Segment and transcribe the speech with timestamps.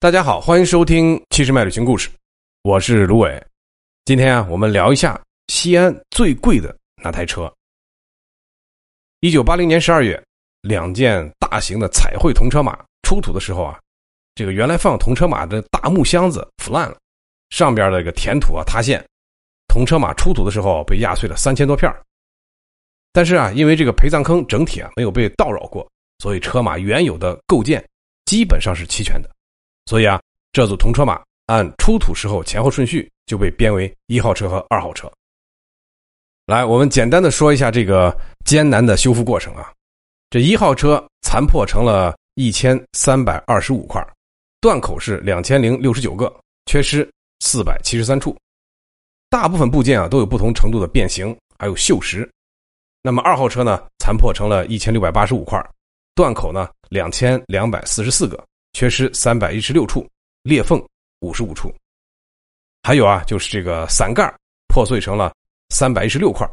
[0.00, 2.08] 大家好，欢迎收听《七十迈旅行故事》，
[2.62, 3.44] 我是卢伟。
[4.04, 6.72] 今天啊，我们聊一下西安最贵的
[7.02, 7.52] 那台车。
[9.18, 10.22] 一九八零年十二月，
[10.60, 13.76] 两件大型的彩绘铜车马出土的时候啊，
[14.36, 16.96] 这个原来放铜车马的大木箱子腐烂了，
[17.50, 19.04] 上边的这个填土啊塌陷，
[19.66, 21.92] 铜车马出土的时候被压碎了三千多片
[23.12, 25.90] 但是啊，因为这个陪葬坑整体啊没有被盗扰过，
[26.20, 27.84] 所以车马原有的构件
[28.26, 29.28] 基本上是齐全的。
[29.88, 30.20] 所以啊，
[30.52, 35.10] 这组铜车马按出土时候前后顺序就被编为一号车和二号车。
[36.44, 39.72] 来，我们简单的说一下这个艰难的修复过程啊。
[40.28, 44.06] 这一号车残破成了一千三百二十五块，
[44.60, 46.30] 断口是两千零六十九个，
[46.66, 47.10] 缺失
[47.40, 48.36] 四百七十三处，
[49.30, 52.28] 大部分部件啊都有不同程度的变形，还有锈蚀。
[53.00, 55.58] 那么二号车呢，残破成了一千六百八十五块，
[56.14, 58.38] 断口呢两千两百四十四个。
[58.78, 60.08] 缺失三百一十六处，
[60.44, 60.80] 裂缝
[61.18, 61.68] 五十五处，
[62.84, 64.32] 还有啊，就是这个伞盖
[64.68, 65.34] 破碎成了
[65.70, 66.48] 三百一十六块，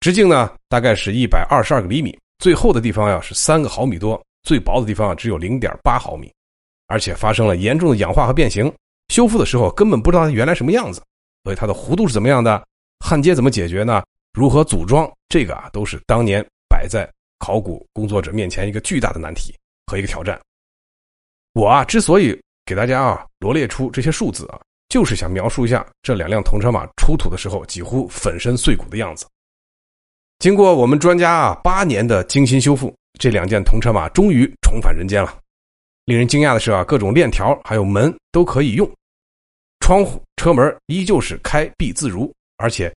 [0.00, 6.32] 直径呢大概是一百二十二个厘米，最厚的地方呀是三个毫米多，最薄的地方只有零点八毫米，
[6.86, 8.74] 而且发生了严重的氧化和变形，
[9.08, 11.02] 修复的时候根本不知道它原来什么样子，
[11.44, 12.66] 所以它的弧度是怎么样的，
[13.00, 14.02] 焊接怎么解决呢？
[14.32, 15.06] 如何组装？
[15.28, 17.06] 这个啊都是当年摆在
[17.40, 19.54] 考古工作者面前一个巨大的难题
[19.86, 20.40] 和一个挑战。
[21.54, 29.26] 我啊，之所以给大家啊罗列出这些数字啊，就是想描述一下这两辆铜车马出土的时候几乎粉身碎骨的样子。
[30.38, 35.38] 经过我们专家啊八年的精心修复，这两件铜车马终于重返人间了。
[36.06, 38.90] 令人惊讶的是啊，各种链条还有门都可以用，
[39.80, 42.92] 窗户、车门依旧是开闭自如，而且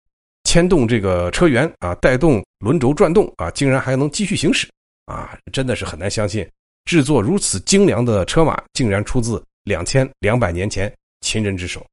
[0.45, 4.67] 牵动这个车辕啊，带动轮轴转动啊，竟然还能继续行驶
[5.05, 6.47] 啊，真的是很难相信。
[6.85, 11.85] 制作如此精良的车马，竟然出自两千两百年前秦人之手。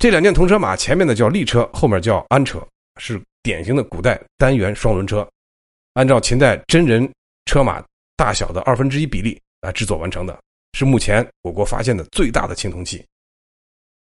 [0.00, 2.64] 这两件铜车马，前面的叫立车，后面叫安车，
[3.00, 5.28] 是典型的古代单元双轮车，
[5.94, 7.10] 按照秦代真人
[7.46, 7.82] 车马
[8.16, 10.38] 大小的二分之一比例来制作完成的，
[10.74, 13.04] 是目前我国发现的最大的青铜器。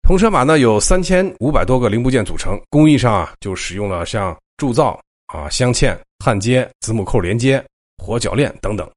[0.02, 7.64] 铜车马呢，有三千五百多个零部件组成，工艺上啊，就使用了像铸造啊、镶嵌、焊接、子母扣连接、
[7.98, 8.90] 活铰链等等。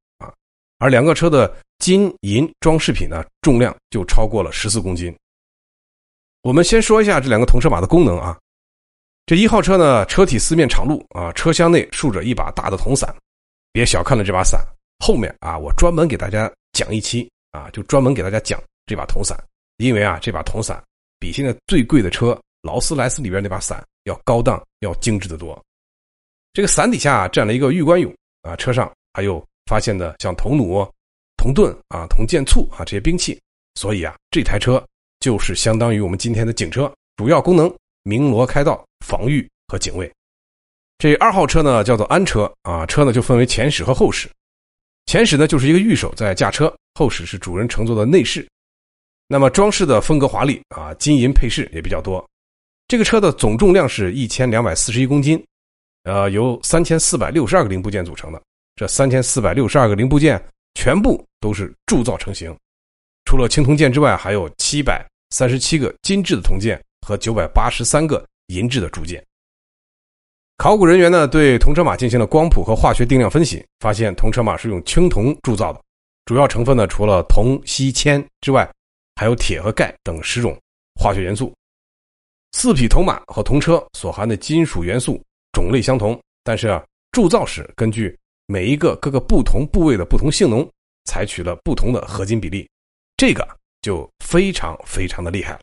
[0.81, 5.15] 而两个车的金银装饰品呢，重量就超过了十四公斤。
[6.41, 8.35] 我们先说一下这两个铜车马的功能啊。
[9.27, 13.15] 这一号车呢，车体四面敞露啊，车厢内竖着一把大的铜伞。
[13.71, 14.59] 别小看了这把伞，
[15.05, 19.37] 后面啊，我专门给大家讲一期啊，就专门给大家讲这把铜伞，
[19.77, 20.83] 因为啊，这把铜伞
[21.19, 25.63] 比现在最贵的车劳斯莱斯里边那把伞要高档、要精致的多。
[26.53, 28.11] 这个伞底下啊站了一个玉官俑
[28.41, 29.45] 啊，车上还有。
[29.71, 30.85] 发现的像铜弩、
[31.37, 33.39] 铜盾啊、铜剑簇啊这些兵器，
[33.75, 34.85] 所以啊，这台车
[35.21, 37.73] 就是相当于我们今天的警车，主要功能
[38.03, 40.11] 鸣锣开道、防御和警卫。
[40.97, 44.29] 这二号车呢叫做安车啊，车呢就分为前室和后室。
[45.05, 48.45] 前室呢就是一个御手在驾车，后室是主人乘坐的内饰。
[49.29, 52.21] 那么装饰的风格华丽啊，金银配饰也比较多。
[52.89, 55.41] 这个车的总重量是一千两百四十一公斤，
[56.03, 58.41] 呃，由三千四百六十二个零部件组成的。
[58.75, 60.41] 这三千四百六十二个零部件
[60.75, 62.55] 全部都是铸造成型，
[63.25, 69.23] 除了青铜件之外，还有七百三十七个金质的铜件和九百八十三个银质的铸件。
[70.57, 75.81] 考古人员呢对铜车马进行了光谱和化学定量分析，发现铜车马是用青铜铸造的，
[76.25, 78.69] 主要成分呢除了铜、锡、铅之外，
[79.15, 80.55] 还有铁和钙等十种
[80.95, 81.51] 化学元素。
[82.53, 85.19] 四匹铜马和铜车所含的金属元素
[85.51, 88.15] 种类相同，但是啊，铸造时根据
[88.51, 90.69] 每一个各个不同部位的不同性能，
[91.05, 92.69] 采取了不同的合金比例，
[93.15, 93.47] 这个
[93.81, 95.57] 就非常非常的厉害。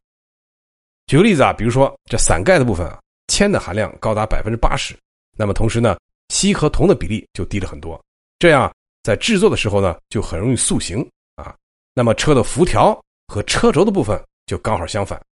[1.06, 4.96] 举个例子啊，比如说这伞盖的部分啊，铅的含量高达百分之八十，
[5.36, 5.98] 那么同时呢，
[6.30, 8.02] 锡和铜的比例就低了很多，
[8.38, 11.54] 这样在制作的时候呢，就很容易塑形啊。
[11.92, 15.22] 那么车的辐条和车轴的部分就刚好相反，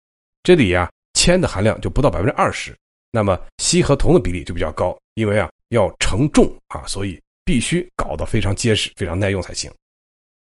[0.43, 2.77] 这里呀，铅的含量就不到百分之二十，
[3.11, 7.19] 那么锡和铜的比例就比较高，因为啊要承重啊，所以。
[7.47, 9.73] 必须搞得非常结实、非常耐用才行。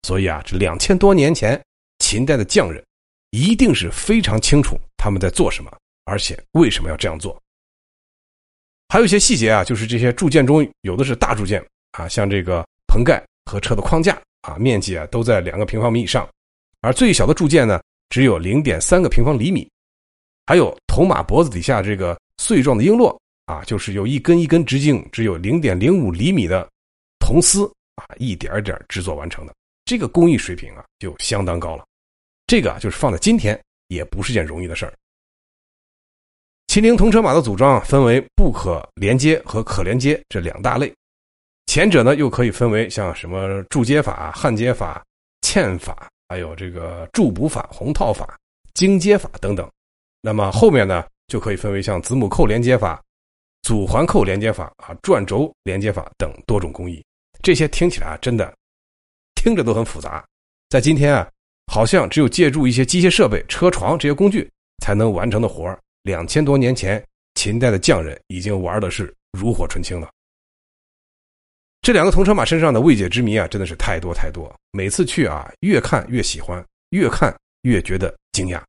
[0.04, 1.60] 所以啊，这两千多年前，
[2.00, 2.84] 秦代的匠人
[3.32, 5.72] 一定是非常清楚他们在做什么，
[6.04, 7.42] 而且为什么要这样做。
[8.90, 16.28] 还有一些细节啊，就是这些铸件中有的是大铸件啊，像这个棚盖和车的框架啊，面积啊都在两个平方米以上，
[16.82, 19.70] 而最小的铸件呢只有零点三个平方厘米。
[20.48, 26.68] 还有铜马脖子底下这个碎状的璎珞啊，就是有一根一根直径只有零点零五厘米的。
[27.30, 29.54] 铜丝啊，一点点制作完成的，
[29.86, 31.86] 这个工艺水平啊就相当高了。
[32.48, 33.60] 这个啊就是放在今天
[33.90, 34.92] 也不是件容易的事儿。
[36.70, 40.92] 秦陵铜车马的组装啊分为不可连接和可连接这两大类，
[41.68, 45.06] 前者呢又可以分为像什么铸接法、焊接法、
[45.42, 48.36] 嵌法，还有这个铸补法、红套法、
[48.74, 49.70] 精接法等等。
[50.20, 53.00] 那么后面呢就可以分为像子母扣连接法、
[53.62, 57.04] 组环扣连接法啊、转轴连接法等多种工艺。
[57.42, 58.54] 这些听起来啊真的
[59.36, 60.26] 听着都很复杂，
[60.70, 61.30] 在今天啊
[61.68, 64.50] 好像只有借助一些机械设备、车床这些工具
[64.84, 65.80] 才能完成的活儿。
[66.04, 67.04] 两千多年前，
[67.36, 70.10] 秦代的匠人已经玩的是炉火纯青了。
[71.82, 74.54] 这两个铜车马身上的未解之谜啊，真的是太多太多。
[74.72, 78.62] 每次去啊，越看越喜欢，越看越觉得惊讶。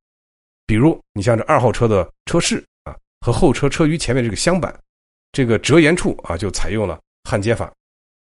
[0.67, 4.73] 比如，你像这二号车的车饰啊，和后车车鱼前面这个箱板，
[5.33, 7.73] 这个折沿处啊，就采用了焊接法。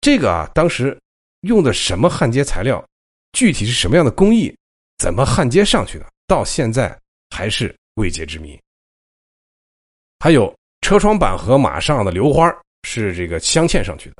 [0.03, 0.99] 这个啊，当时
[1.43, 2.85] 用的什么焊接材料，
[3.31, 4.53] 具体是什么样的工艺，
[4.97, 8.59] 怎么焊接上去的，到现在还是未解之谜。
[10.19, 12.53] 还有车窗板和马上的流花
[12.85, 14.17] 是这个镶嵌上去的。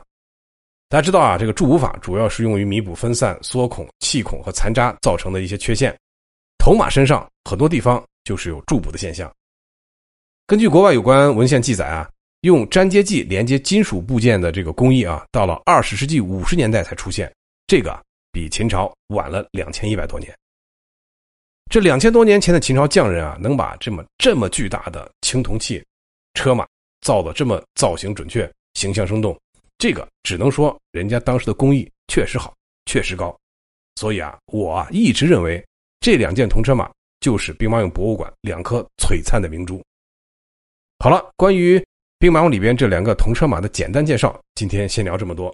[0.88, 5.94] 大家知道啊，这个铸补法主要是用于弥补分散、缩孔、气孔和残渣造成的一些缺陷。
[6.60, 9.30] 铜马身上很多地方就是有铸补的现象。
[10.48, 12.10] 根据国外有关文献记载啊，
[12.44, 17.34] 用粘接剂连接金属部件的这个工艺啊，到了二十世纪五十年代才出现。
[17.68, 17.98] 这个
[18.34, 20.34] 比秦朝晚了两千一百多年。
[21.72, 25.82] 这两千多年前的秦朝匠人啊，能把这么这么巨大的青铜器。
[26.34, 26.68] 车马
[27.00, 29.40] 造的这么造型准确、形象生动，
[29.78, 32.54] 这个只能说人家当时的工艺确实好、
[32.86, 33.34] 确实高。
[33.96, 35.66] 所以啊，我啊一直认为
[36.02, 36.92] 这两件铜车马
[37.22, 39.82] 就是兵马俑博物馆两颗璀璨的明珠。
[41.00, 41.82] 好了，关于
[42.24, 45.54] 兵马俑里边这两个铜车马的简单介绍，今天先聊这么多。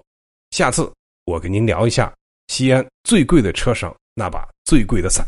[0.52, 0.88] 下次
[1.26, 2.14] 我给您聊一下
[2.46, 5.26] 西安最贵的车上那把最贵的伞。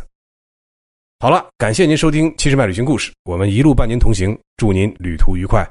[1.18, 5.68] 好了，感谢您收听《七十迈旅行故事》，我们一路伴您同行，祝您旅途愉快。